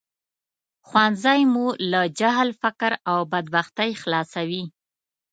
ښوونځی 0.87 1.41
مو 1.53 1.65
له 1.91 2.01
جهل، 2.19 2.49
فقر 2.61 2.93
او 3.11 3.19
بدبختۍ 3.31 3.91
خلاصوي 4.01 4.63